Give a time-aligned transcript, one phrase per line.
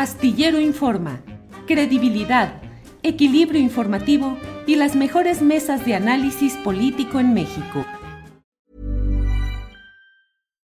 [0.00, 1.20] Astillero Informa,
[1.66, 2.62] credibilidad,
[3.02, 7.84] equilibrio informativo y las mejores mesas de análisis político en México.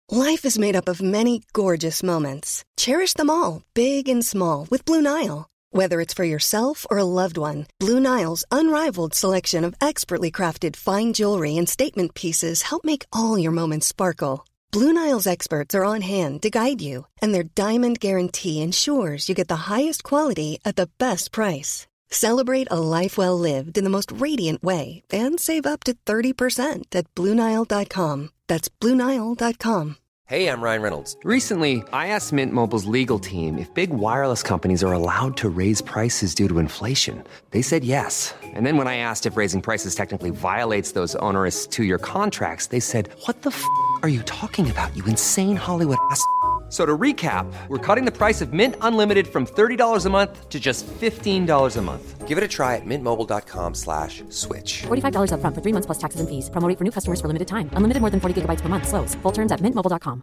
[0.09, 2.63] Life is made up of many gorgeous moments.
[2.77, 5.49] Cherish them all, big and small, with Blue Nile.
[5.73, 10.77] Whether it's for yourself or a loved one, Blue Nile's unrivaled selection of expertly crafted
[10.77, 14.45] fine jewelry and statement pieces help make all your moments sparkle.
[14.77, 19.35] Blue Nile's experts are on hand to guide you, and their diamond guarantee ensures you
[19.35, 21.87] get the highest quality at the best price.
[22.11, 26.95] Celebrate a life well lived in the most radiant way and save up to 30%
[26.95, 28.29] at BlueNile.com.
[28.49, 29.97] That's BlueNile.com.
[30.29, 31.17] Hey, I'm Ryan Reynolds.
[31.23, 35.81] Recently, I asked Mint Mobile's legal team if big wireless companies are allowed to raise
[35.81, 37.23] prices due to inflation.
[37.53, 38.35] They said yes.
[38.43, 42.67] And then when I asked if raising prices technically violates those onerous two year contracts,
[42.67, 43.65] they said, What the f
[44.03, 46.21] are you talking about, you insane Hollywood ass?
[46.69, 50.59] So to recap, we're cutting the price of Mint Unlimited from $30 a month to
[50.59, 52.27] just $15 a month.
[52.27, 54.83] Give it a try at mintmobile.com slash switch.
[54.89, 56.51] $45 up front for three months plus taxes and fees.
[56.51, 57.71] Promo rate for new customers for limited time.
[57.75, 58.89] Unlimited more than 40 gigabytes per month.
[58.89, 59.15] Slows.
[59.23, 60.23] Full terms at mintmobile.com.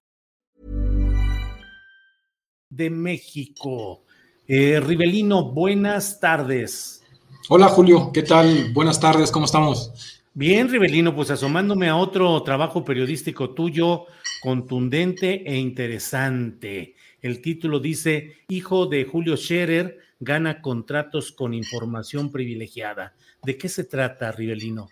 [2.70, 4.02] De México.
[4.46, 7.02] Eh, Rivelino, buenas tardes.
[7.48, 8.74] Hola Julio, ¿qué tal?
[8.74, 9.92] Buenas tardes, ¿cómo estamos?
[10.36, 14.08] Bien, Rivelino, pues asomándome a otro trabajo periodístico tuyo,
[14.42, 16.96] contundente e interesante.
[17.22, 23.16] El título dice, Hijo de Julio Scherer gana contratos con información privilegiada.
[23.44, 24.90] ¿De qué se trata, Rivelino?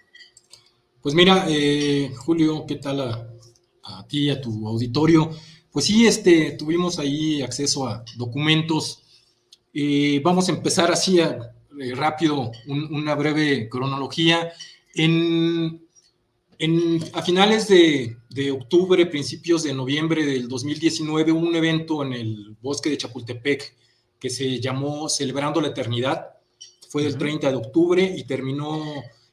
[1.02, 3.28] Pues mira, eh, Julio, ¿qué tal a,
[3.84, 5.32] a ti, a tu auditorio?
[5.72, 9.02] Pues sí, este, tuvimos ahí acceso a documentos.
[9.74, 14.52] Eh, vamos a empezar así eh, rápido, un, una breve cronología.
[14.96, 15.88] En,
[16.58, 22.14] en, a finales de, de, octubre, principios de noviembre del 2019, hubo un evento en
[22.14, 23.76] el bosque de Chapultepec
[24.20, 26.28] que se llamó Celebrando la Eternidad.
[26.90, 28.84] Fue del 30 de octubre y terminó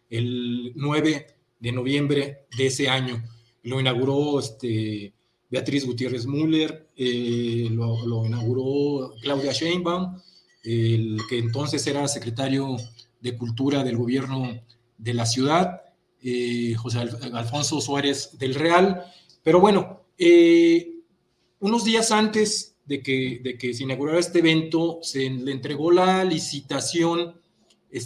[0.08, 1.26] el 9
[1.60, 3.22] de noviembre de ese año.
[3.64, 5.12] Lo inauguró este,
[5.50, 10.20] Beatriz Gutiérrez Müller, eh, lo, lo, inauguró Claudia Sheinbaum,
[10.64, 12.76] el que entonces era secretario
[13.20, 14.60] de Cultura del gobierno
[14.98, 15.82] de la ciudad,
[16.22, 16.98] eh, José
[17.32, 19.04] Alfonso Suárez del Real.
[19.42, 20.92] Pero bueno, eh,
[21.60, 26.24] unos días antes de que, de que, se inaugurara este evento, se le entregó la
[26.24, 27.40] licitación,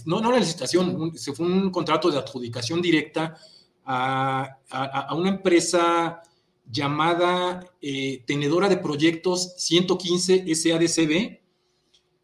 [0.06, 3.36] no, no la licitación, se fue un contrato de adjudicación directa
[3.84, 6.22] a, a, una empresa
[6.70, 11.40] llamada eh, Tenedora de Proyectos 115 SADCB,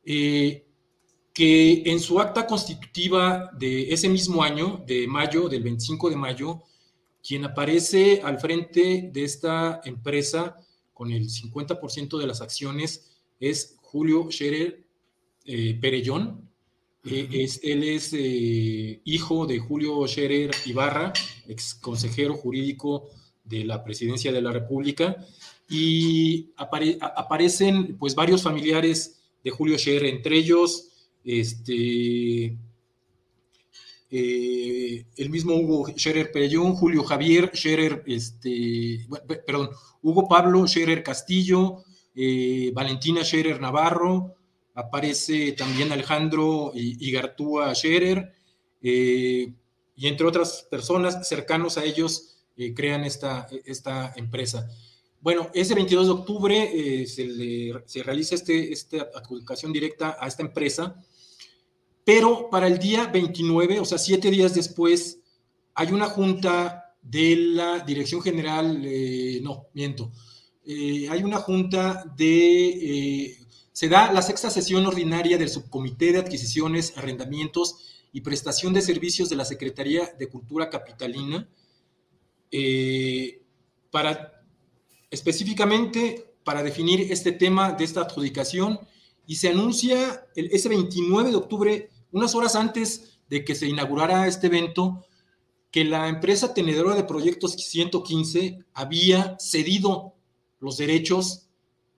[0.04, 0.66] eh,
[1.38, 6.64] que en su acta constitutiva de ese mismo año, de mayo, del 25 de mayo,
[7.22, 10.56] quien aparece al frente de esta empresa
[10.92, 14.82] con el 50% de las acciones es Julio Scherer
[15.44, 16.50] eh, Perellón.
[17.04, 21.12] Eh, es, él es eh, hijo de Julio Scherer Ibarra,
[21.46, 23.10] ex consejero jurídico
[23.44, 25.24] de la presidencia de la República,
[25.70, 30.88] y apare aparecen pues varios familiares de Julio Scherer, entre ellos
[31.28, 32.56] este,
[34.10, 39.06] eh, el mismo Hugo Scherer Perellón, Julio Javier Scherer, este,
[39.46, 39.70] perdón,
[40.02, 41.84] Hugo Pablo Scherer Castillo,
[42.14, 44.36] eh, Valentina Scherer Navarro,
[44.74, 48.32] aparece también Alejandro Igartúa Scherer,
[48.80, 49.52] eh,
[49.96, 54.68] y entre otras personas cercanos a ellos eh, crean esta, esta empresa.
[55.20, 60.42] Bueno, ese 22 de octubre se, le, se, realiza este, esta adjudicación directa a esta
[60.42, 61.02] empresa,
[62.08, 65.20] pero para el día 29, o sea, siete días después,
[65.74, 70.10] hay una junta de la Dirección General, eh, no, miento,
[70.64, 73.38] eh, hay una junta de, eh,
[73.72, 79.28] se da la sexta sesión ordinaria del Subcomité de Adquisiciones, Arrendamientos y Prestación de Servicios
[79.28, 81.46] de la Secretaría de Cultura Capitalina,
[83.90, 84.32] para
[85.10, 88.80] específicamente para definir este tema de esta adjudicación
[89.26, 94.26] y se anuncia el, ese 29 de octubre, unas horas antes de que se inaugurara
[94.26, 95.04] este evento,
[95.70, 100.14] que la empresa tenedora de proyectos 115 había cedido
[100.60, 101.48] los derechos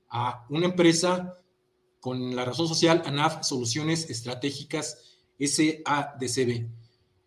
[0.09, 1.37] a una empresa
[2.01, 6.67] con la razón social ANAF Soluciones Estratégicas SADCB.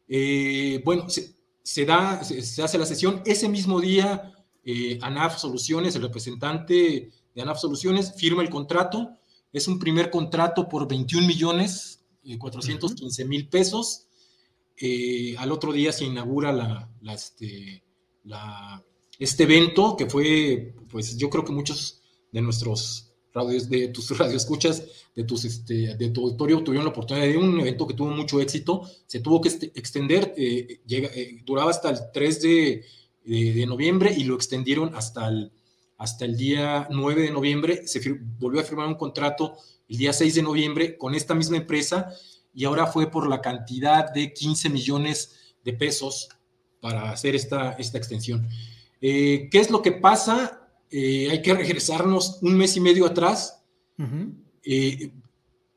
[0.10, 4.34] Eh, bueno, se, da, se, hace la sesión ese mismo día
[4.66, 9.12] eh, ANAF Soluciones, el representante de ANAF Soluciones, firma el contrato.
[9.54, 12.03] Es un primer contrato por 21 millones
[12.38, 14.08] 415 mil pesos.
[14.78, 17.84] Eh, al otro día se inaugura la, la, este,
[18.24, 18.84] la,
[19.20, 23.14] este, evento que fue, pues yo creo que muchos de nuestros
[23.70, 24.84] de tus radioescuchas,
[25.16, 28.40] de, tus, este, de tu auditorio tuvieron la oportunidad de un evento que tuvo mucho
[28.40, 32.86] éxito, se tuvo que este, extender, eh, llega, eh, duraba hasta el 3 de,
[33.26, 35.52] de, noviembre y lo extendieron hasta el,
[35.98, 38.02] hasta el día 9 de noviembre, se
[38.40, 39.58] volvió a firmar un contrato
[39.88, 42.10] el día 6 de noviembre con esta misma empresa
[42.54, 46.30] y ahora fue por la cantidad de 15 millones de pesos
[46.80, 48.48] para hacer esta, esta extensión.
[49.02, 50.70] Eh, ¿Qué es lo que pasa?
[50.90, 53.64] Eh, hay que regresarnos un mes y medio atrás.
[54.64, 55.12] Eh,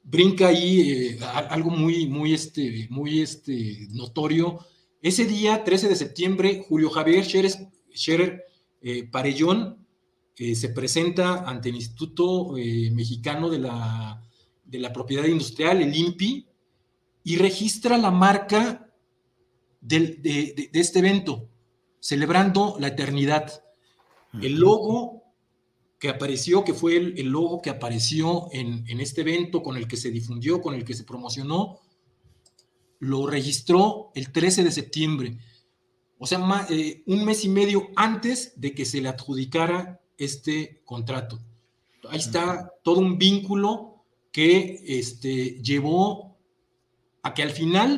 [0.03, 1.19] brinca ahí
[1.49, 4.61] algo muy, muy, este, muy este, notorio.
[5.01, 8.45] Ese día, 13 de septiembre, Julio Javier Scherer,
[9.11, 9.86] Parellón
[10.37, 12.53] se presenta ante el Instituto
[12.93, 14.23] Mexicano de la,
[14.65, 16.47] de la Propiedad Industrial, el INPI,
[17.25, 18.87] y registra la marca
[19.81, 21.49] de, este evento,
[22.01, 23.63] celebrando la eternidad.
[24.41, 25.23] El logo
[25.99, 30.11] que apareció, que fue el, logo que apareció en, este evento, con el que se
[30.11, 31.81] difundió, con el que se promocionó,
[32.99, 35.39] lo registró el 13 de septiembre.
[36.19, 41.39] O sea, eh, un mes y medio antes de que se le adjudicara este contrato.
[42.09, 46.37] Ahí está todo un vínculo que este, llevó
[47.23, 47.97] a que al final...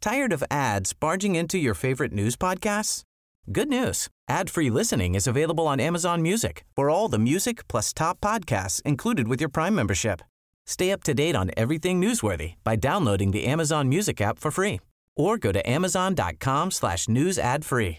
[0.00, 3.02] Tired of ads barging into your favorite news podcasts?
[3.50, 4.08] Good news.
[4.28, 9.28] Ad-free listening is available on Amazon Music for all the music plus top podcasts included
[9.28, 10.22] with your Prime membership.
[10.66, 14.80] Stay up to date on everything newsworthy by downloading the Amazon Music app for free
[15.16, 17.98] or go to amazon.com slash news ad free.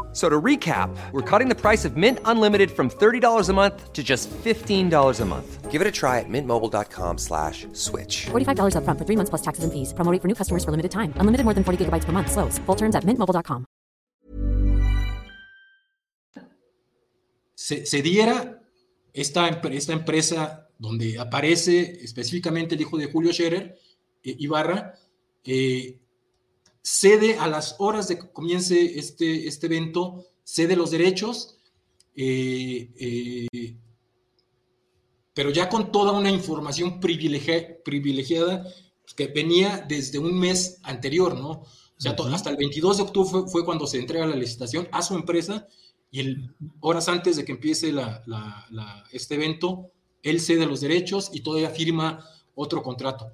[0.13, 4.03] So to recap, we're cutting the price of Mint Unlimited from $30 a month to
[4.03, 5.71] just $15 a month.
[5.71, 8.25] Give it a try at mintmobile.com slash switch.
[8.25, 9.93] $45 up front for three months plus taxes and fees.
[9.93, 11.13] Promo for new customers for limited time.
[11.15, 12.29] Unlimited more than 40 gigabytes per month.
[12.29, 12.59] Slows.
[12.65, 13.65] Full terms at mintmobile.com.
[17.55, 18.59] Se, se diera
[19.13, 23.77] esta, esta empresa donde aparece específicamente el hijo de Julio Scherer,
[24.23, 24.95] eh, Ibarra,
[25.45, 26.00] eh,
[26.81, 31.57] cede a las horas de que comience este, este evento, cede los derechos,
[32.15, 33.77] eh, eh,
[35.33, 38.63] pero ya con toda una información privilegiada
[39.01, 41.49] pues, que venía desde un mes anterior, ¿no?
[41.51, 45.13] O sea, hasta el 22 de octubre fue, cuando se entrega la licitación a su
[45.13, 45.67] empresa
[46.09, 47.93] y el, horas antes de que empiece
[49.11, 49.91] este evento,
[50.23, 52.25] él cede los derechos y todavía firma
[52.55, 53.31] otro contrato.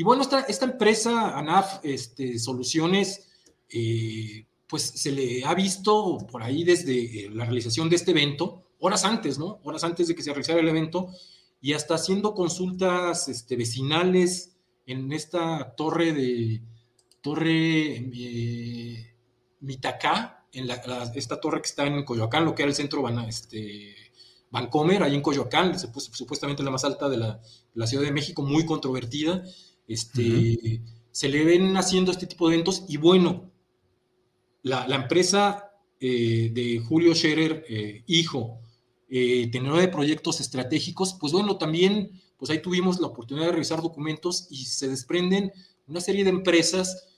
[0.00, 3.28] Y bueno, esta, esta empresa, ANAF este, Soluciones,
[3.68, 8.72] eh, pues se le ha visto por ahí desde eh, la realización de este evento,
[8.78, 9.60] horas antes, ¿no?
[9.62, 11.10] Horas antes de que se realizara el evento,
[11.60, 14.56] y hasta haciendo consultas este, vecinales
[14.86, 16.62] en esta torre de,
[17.20, 19.14] torre eh,
[19.60, 20.70] Mitacá, en
[21.14, 23.94] esta torre que está en Coyoacán, lo que era el centro este,
[24.50, 27.42] Vancomer, ahí en Coyoacán, supuestamente la más alta de la,
[27.74, 29.44] la Ciudad de México, muy controvertida.
[29.86, 33.50] Este, Se le ven haciendo este tipo de eventos y bueno,
[34.62, 38.60] la, empresa eh, de Julio Scherer, eh, hijo,
[39.08, 43.82] eh, tenedor de proyectos estratégicos, pues bueno, también, pues ahí tuvimos la oportunidad de revisar
[43.82, 45.52] documentos y se desprenden
[45.86, 47.08] una serie de empresas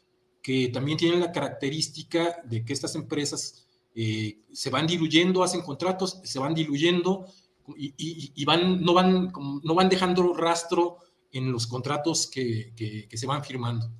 [0.42, 6.38] que también tienen la característica de que estas empresas se van diluyendo, hacen contratos, se
[6.38, 7.26] van diluyendo
[7.76, 9.30] y, van, no, van,
[9.62, 10.96] no van dejando rastro
[11.32, 13.90] en los contratos que, se van firmando.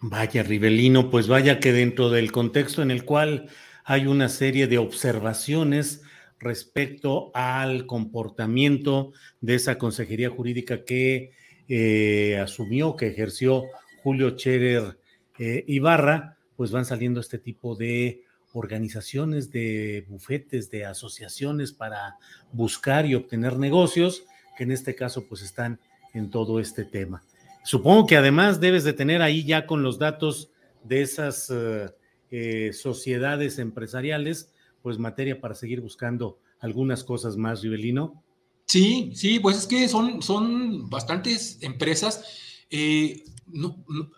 [0.00, 3.48] Vaya, Rivelino, pues vaya que dentro del contexto en el cual
[3.84, 6.02] hay una serie de observaciones
[6.38, 11.30] respecto al comportamiento de esa consejería jurídica que
[11.68, 13.64] eh, asumió, que ejerció
[14.02, 14.98] Julio Cherer
[15.38, 22.16] eh, Ibarra, pues van saliendo este tipo de organizaciones, de bufetes, de asociaciones para
[22.52, 24.24] buscar y obtener negocios,
[24.56, 25.80] que en este caso pues están
[26.14, 27.22] en todo este tema.
[27.64, 30.50] Supongo que además debes de tener ahí ya con los datos
[30.82, 31.90] de esas eh,
[32.30, 34.52] eh, sociedades empresariales,
[34.82, 38.22] pues materia para seguir buscando algunas cosas más, Rivelino.
[38.66, 42.24] Sí, sí, pues es que son, son bastantes empresas.
[42.70, 43.22] Eh,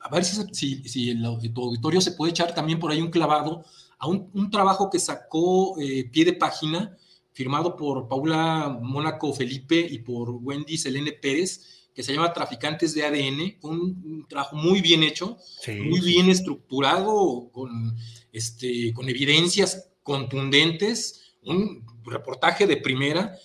[0.01, 3.65] a ver si, si, el, auditorio se puede echar también por ahí un clavado
[3.99, 6.97] a un, un trabajo que sacó pie de página,
[7.33, 13.05] firmado por Paula Mónaco Felipe y por Wendy Selene Pérez, que se llama Traficantes de
[13.05, 17.97] ADN, un, trabajo muy bien hecho, muy bien estructurado, con,
[18.33, 23.37] este, con evidencias contundentes, un reportaje de primera,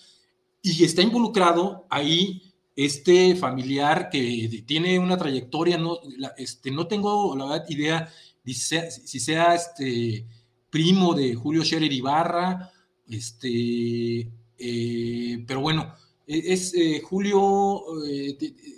[0.61, 2.41] y está involucrado ahí
[2.75, 5.99] este familiar que tiene una trayectoria, no,
[6.37, 8.11] este, no tengo la verdad idea
[8.45, 10.25] si sea, este,
[10.69, 12.71] primo de Julio Scherer Ibarra,
[13.07, 15.93] este, eh, pero bueno,
[16.29, 18.37] es eh, Julio, eh,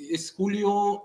[0.10, 1.04] es Julio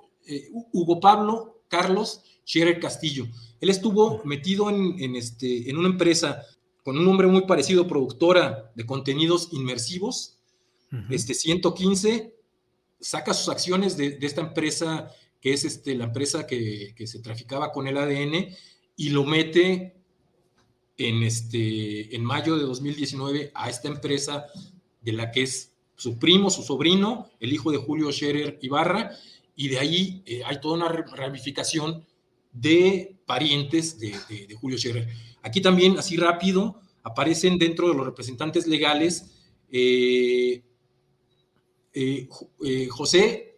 [0.73, 3.27] Hugo Pablo Carlos Scherer Castillo.
[3.61, 6.43] Él estuvo metido en, este, en una empresa
[6.85, 10.39] con un nombre muy parecido, productora de contenidos inmersivos,
[11.11, 12.35] este 115,
[13.01, 15.11] saca sus acciones de, esta empresa,
[15.41, 18.55] que es este, la empresa que, que, se traficaba con el ADN,
[18.97, 19.97] y lo mete
[20.97, 24.47] en, este, en mayo de 2019 a esta empresa
[25.03, 29.11] de la que es su primo, su sobrino, el hijo de Julio Scherer Ibarra,
[29.57, 32.05] y de ahí eh, hay toda una ramificación
[32.53, 34.15] de parientes de,
[34.61, 35.09] Julio Scherer.
[35.43, 39.33] Aquí también, así rápido, aparecen dentro de los representantes legales
[39.71, 40.63] eh,
[41.93, 42.29] eh,
[42.91, 43.57] José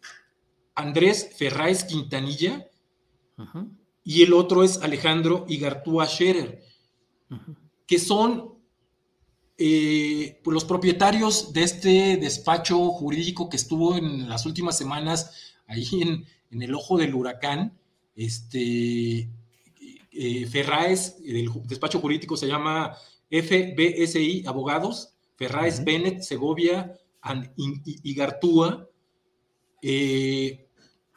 [0.75, 2.69] Andrés Ferráez Quintanilla
[4.05, 6.63] y el otro es Alejandro Igartúa Scherer
[7.87, 8.58] que son
[9.61, 15.87] eh, pues, los propietarios de este despacho jurídico que estuvo en las últimas semanas ahí
[16.51, 17.77] en, el ojo del huracán.
[18.15, 19.29] Este,
[20.13, 22.97] eh, Ferraes, el despacho jurídico se llama
[23.31, 26.99] FBSI Abogados, Ferraes Bennett, Segovia
[27.57, 28.89] y, Gartúa.
[29.83, 30.69] Eh,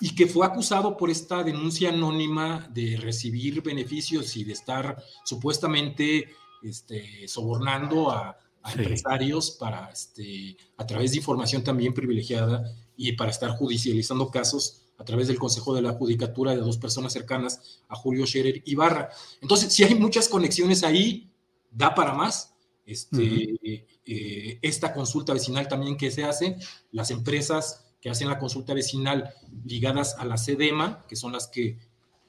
[0.04, 6.34] y que fue acusado por esta denuncia anónima de recibir beneficios y de estar supuestamente
[6.64, 8.38] este, sobornando a,
[8.74, 12.64] empresarios para, este, a través de información también privilegiada
[12.96, 17.12] y para estar judicializando casos a través del Consejo de la Judicatura de dos personas
[17.12, 19.10] cercanas a Julio Scherer Ibarra.
[19.42, 21.32] Entonces, si hay muchas conexiones ahí,
[21.72, 22.54] da para más.
[22.86, 26.58] Este, eh, esta consulta vecinal también que se hace,
[26.92, 29.34] las empresas que hacen la consulta vecinal
[29.66, 31.80] ligadas a la CEDEMA, que son las que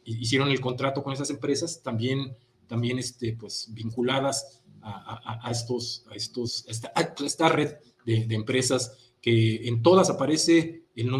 [0.04, 2.36] hicieron el contrato con esas empresas, también,
[2.72, 7.74] también este, pues, vinculadas a, estos, a estos, esta, red
[8.06, 11.10] de, empresas que en todas aparece el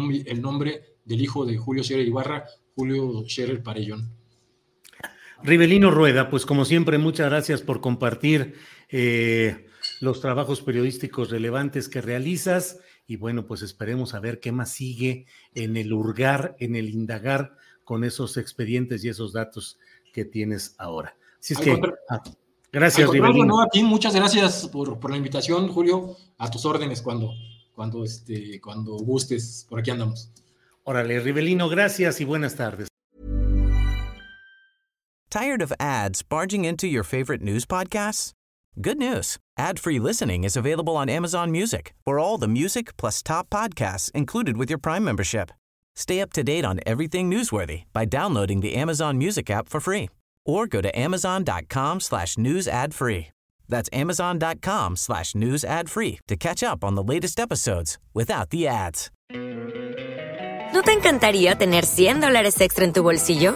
[0.41, 4.11] nombre del hijo de Julio Scherer Ibarra, Julio Scherer Parellón.
[5.43, 8.55] Rivelino Rueda, pues como siempre, muchas gracias por compartir
[8.89, 9.67] eh,
[10.01, 15.27] los trabajos periodísticos relevantes que realizas y bueno, pues esperemos a ver qué más sigue
[15.53, 19.77] en el hurgar, en el indagar con esos expedientes y esos datos
[20.13, 21.15] que tienes ahora.
[21.43, 21.77] Así es que,
[22.09, 22.23] ah,
[22.71, 23.59] gracias, Rivelino.
[23.59, 27.33] a ti, muchas gracias por, la invitación, Julio, a tus órdenes cuando,
[27.75, 30.31] cuando, este, cuando gustes, por aquí andamos.
[30.85, 32.87] Órale, Rivelino, gracias y buenas tardes.
[35.29, 38.31] Tired of ads barging into your favorite news podcasts?
[38.79, 39.37] Good news.
[39.57, 44.55] Ad-free listening is available on Amazon Music for all the music plus top podcasts included
[44.55, 45.51] with your Prime membership.
[45.95, 50.09] Stay up to date on everything newsworthy by downloading the Amazon Music app for free
[50.45, 53.27] or go to amazon.com slash news ad free.
[53.69, 58.67] That's amazon.com slash news ad free to catch up on the latest episodes without the
[58.67, 59.09] ads.
[60.73, 63.55] ¿No te encantaría tener 100 dólares extra en tu bolsillo?